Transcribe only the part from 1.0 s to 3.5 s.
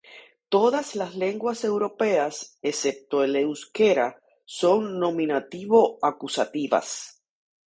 lenguas europeas, excepto el